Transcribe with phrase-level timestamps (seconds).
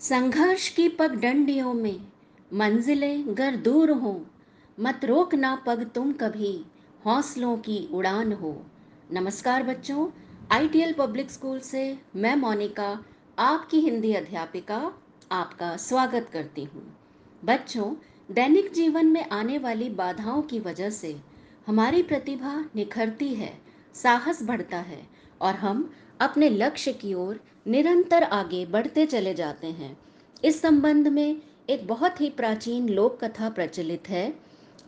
[0.00, 2.00] संघर्ष की पगडंडियों में,
[2.52, 4.20] मंजिलें गर दूर हों,
[4.80, 6.64] मत रोकना पग तुम कभी,
[7.06, 8.66] हौसलों की उड़ान हो।
[9.12, 10.08] नमस्कार बच्चों,
[10.52, 13.04] आईटीएल पब्लिक स्कूल से मैं मोनिका,
[13.38, 14.92] आपकी हिंदी अध्यापिका,
[15.32, 16.96] आपका स्वागत करती हूँ।
[17.44, 17.94] बच्चों,
[18.30, 21.16] दैनिक जीवन में आने वाली बाधाओं की वजह से
[21.66, 23.58] हमारी प्रतिभा निखरती है,
[23.94, 25.13] साहस बढ़ता है
[25.44, 25.90] और हम
[26.20, 29.96] अपने लक्ष्य की ओर निरंतर आगे बढ़ते चले जाते हैं।
[30.44, 31.36] इस संबंध में
[31.70, 34.28] एक बहुत ही प्राचीन लोक कथा प्रचलित है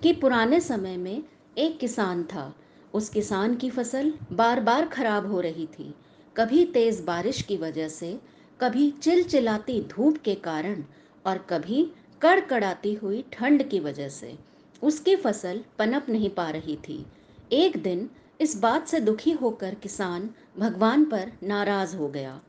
[0.03, 1.23] कि पुराने समय में
[1.59, 2.55] एक किसान था।
[2.95, 5.95] उस किसान की फ़सल बार बार खराब हो रही थी।
[6.37, 8.19] कभी तेज बारिश की वजह से,
[8.61, 10.85] कभी चिलचिलाती धूप के कारण
[11.27, 11.91] और कभी
[12.23, 14.39] कड़कड़ाती हुई ठंड की वजह से।
[14.83, 17.07] उसकी फ़सल पनप नहीं पा रही थी।
[17.53, 22.41] एक दिन इस बात से दुखी होकर किसान भगवान पर नाराज़ हो गया।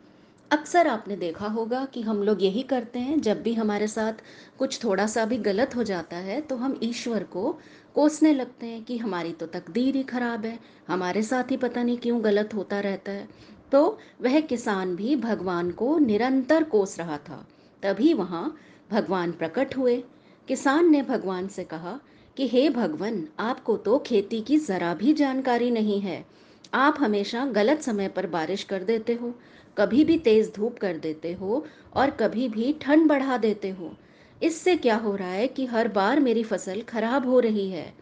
[0.51, 4.13] अक्सर आपने देखा होगा कि हम लोग यही करते हैं, जब भी हमारे साथ
[4.59, 7.52] कुछ थोड़ा सा भी गलत हो जाता है तो हम ईश्वर को
[7.95, 11.97] कोसने लगते हैं कि हमारी तो तकदीर ही खराब है, हमारे साथ ही पता नहीं
[11.97, 13.27] क्यों गलत होता रहता है।
[13.72, 17.45] तो वह किसान भी भगवान को निरंतर कोस रहा था।
[17.83, 18.55] तभी वहाँ
[18.91, 20.03] भगवान प्रकट हुए।
[20.47, 21.99] किसान ने भगवान से कहा
[22.38, 26.25] कि हे भगवान, आपको तो खेती की ज़रा भी जानकारी नहीं है।
[26.73, 29.33] आप हमेशा गलत समय पर बारिश कर देते हो,
[29.77, 33.97] कभी भी तेज़ धूप कर देते हो और कभी भी ठंड बढ़ा देते हो।
[34.44, 37.94] इससे क्या हो रहा है कि हर बार मेरी फ़सल खराब हो रही है।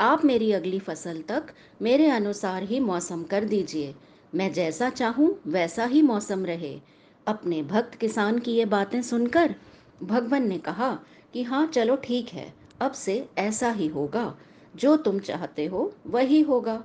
[0.00, 1.46] आप मेरी अगली फ़सल तक
[1.82, 3.94] मेरे अनुसार ही मौसम कर दीजिए।
[4.34, 6.80] मैं जैसा चाहूँ, वैसा ही मौसम रहे।
[7.26, 9.54] अपने भक्त किसान की ये बातें सुनकर
[10.02, 10.98] भगवान ने कहा
[11.32, 14.36] कि हाँ चलो ठीक है। अब से ऐसा ही होगा।
[14.76, 16.84] जो तुम चाहते हो, वही होगा।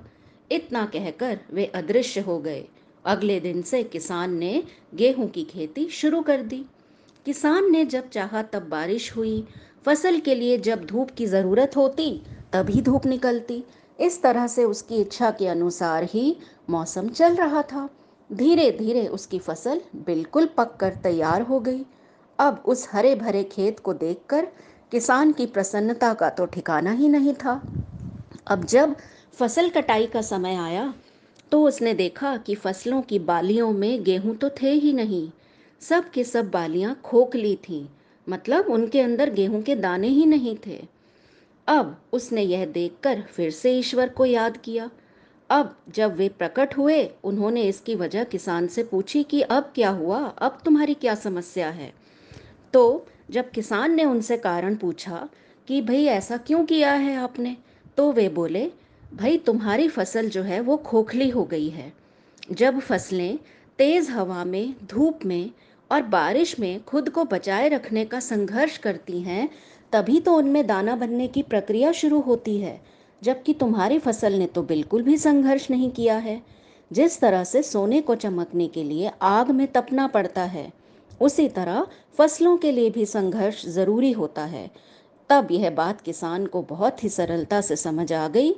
[0.52, 2.64] इतना कहकर वे अदृश्य हो गए।
[3.04, 6.64] अगले दिन से किसान ने गेहूँ की खेती शुरू कर दी।
[7.26, 9.46] किसान ने जब चाहा तब बारिश हुई।
[9.86, 12.22] फ़सल के लिए जब धूप की ज़रूरत होती,
[12.52, 13.64] तभी धूप निकलती।
[14.00, 16.36] इस तरह से उसकी इच्छा के अनुसार ही
[16.70, 17.88] मौसम चल रहा था।
[18.32, 21.84] धीरे धीरे उसकी फ़सल बिल्कुल पक कर तैयार हो गई।
[22.38, 24.48] अब उस हरे भरे खेत को देखकर
[24.92, 27.60] किसान की प्रसन्नता का तो ठिकाना ही नहीं था।
[28.46, 28.94] अब जब
[29.38, 30.92] फ़सल कटाई का समय आया
[31.52, 35.28] तो उसने देखा कि फ़सलों की बालियों में गेहूँ तो थे ही नहीं।
[35.82, 37.84] सब के सब बालियाँ खोखली थीं
[38.26, 40.80] मतलब उनके अंदर गेहूँ के दाने ही नहीं थे।
[41.68, 44.90] अब उसने यह देखकर फिर से ईश्वर को याद किया।
[45.50, 50.20] अब जब वे प्रकट हुए, उन्होंने इसकी वजह किसान से पूछी कि अब क्या हुआ?
[50.20, 51.92] अब तुम्हारी क्या समस्या है?
[52.76, 55.28] तो जब किसान ने उनसे कारण पूछा
[55.68, 57.56] कि भाई ऐसा क्यों किया है आपने
[57.96, 58.70] तो वे बोले,
[59.14, 61.92] भाई तुम्हारी फ़सल जो है वो खोखली हो गई है।
[62.52, 63.38] जब फ़सलें
[63.78, 65.50] तेज़ हवा में, धूप में
[65.90, 69.48] और बारिश में खुद को बचाए रखने का संघर्ष करती हैं,
[69.92, 72.80] तभी तो उनमें दाना बनने की प्रक्रिया शुरू होती है,
[73.22, 76.42] जबकि तुम्हारी फ़सल ने तो बिल्कुल भी संघर्ष नहीं किया है।
[76.92, 80.85] जिस तरह से सोने को चमकने के लिए आग में तपना पड़ता है
[81.20, 81.86] उसी तरह
[82.18, 84.70] फ़सलों के लिए भी संघर्ष ज़रूरी होता है।
[85.30, 88.54] तब यह बात किसान को बहुत ही सरलता से समझ आ गई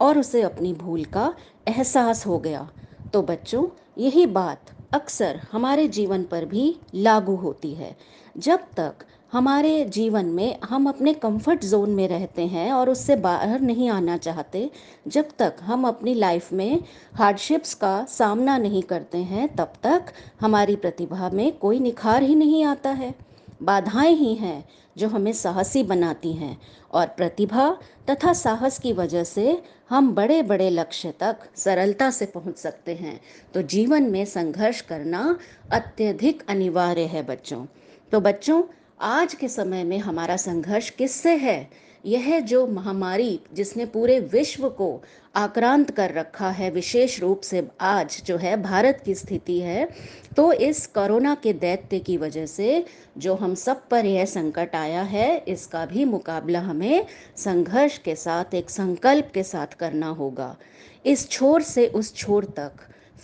[0.00, 1.34] और उसे अपनी भूल का
[1.68, 2.68] एहसास हो गया।
[3.12, 3.66] तो बच्चों,
[3.98, 7.96] यही बात अक्सर हमारे जीवन पर भी लागू होती है।
[8.38, 8.94] जब तक
[9.32, 14.16] हमारे जीवन में हम अपने कंफर्ट जोन में रहते हैं और उससे बाहर नहीं आना
[14.16, 14.70] चाहते।
[15.08, 16.82] जब तक हम अपनी लाइफ में
[17.14, 22.64] हार्डशिप्स का सामना नहीं करते हैं, तब तक हमारी प्रतिभा में कोई निखार ही नहीं
[22.64, 23.14] आता है।
[23.62, 26.60] बाधाएँ ही हैं जो हमें साहसी बनाती हैं
[26.92, 27.76] और प्रतिभा
[28.10, 33.20] तथा साहस की वजह से हम बड़े बड़े लक्ष्य तक सरलता से पहुँच सकते हैं।
[33.54, 35.38] तो जीवन में संघर्ष करना
[35.70, 37.66] अत्यधिक अनिवार्य है बच्चों।
[38.12, 38.62] तो बच्चों
[39.00, 41.68] आज के समय में हमारा संघर्ष किससे है?
[42.04, 45.02] यह जो महामारी जिसने पूरे विश्व को
[45.34, 49.88] आक्रांत कर रखा है, विशेष रूप से आज जो है भारत की स्थिति है
[50.36, 52.84] तो इस कोरोना के दैत्य की वजह से
[53.18, 57.06] जो हम सब पर यह संकट आया है, इसका भी मुकाबला हमें
[57.36, 60.56] संघर्ष के साथ, एक संकल्प के साथ करना होगा।
[61.06, 62.72] इस छोर से उस छोर तक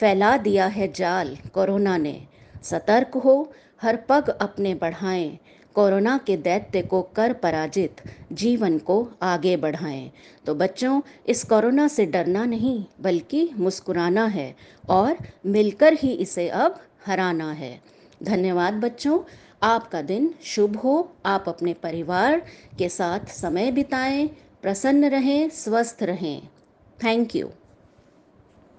[0.00, 2.21] फैला दिया है जाल कोरोना ने।
[2.62, 5.38] सतर्क हो, हर पग अपने बढ़ाएँ
[5.79, 7.97] कोरोना के दैत्य को कर पराजित,
[8.33, 10.13] जीवन को आगे बढ़ाएँ।
[10.47, 14.57] तो बच्चों, इस कोरोना से डरना नहीं, बल्कि मुस्कुराना है
[14.89, 15.17] और
[15.47, 17.81] मिलकर ही इसे अब हराना है।
[18.23, 19.21] धन्यवाद बच्चों,
[19.63, 22.43] आपका दिन शुभ हो, आप अपने परिवार
[22.79, 24.29] के साथ समय बिताएँ,
[24.63, 26.43] प्रसन्न रहें, स्वस्थ रहें।
[27.05, 27.51] Thank you.